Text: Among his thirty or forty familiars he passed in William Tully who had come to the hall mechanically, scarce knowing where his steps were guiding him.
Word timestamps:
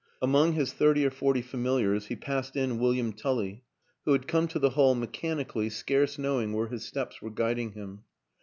Among 0.19 0.53
his 0.53 0.73
thirty 0.73 1.05
or 1.05 1.11
forty 1.11 1.43
familiars 1.43 2.07
he 2.07 2.15
passed 2.15 2.55
in 2.55 2.79
William 2.79 3.13
Tully 3.13 3.61
who 4.03 4.13
had 4.13 4.27
come 4.27 4.47
to 4.47 4.57
the 4.57 4.71
hall 4.71 4.95
mechanically, 4.95 5.69
scarce 5.69 6.17
knowing 6.17 6.53
where 6.53 6.69
his 6.69 6.83
steps 6.83 7.21
were 7.21 7.29
guiding 7.29 7.73
him. 7.73 8.03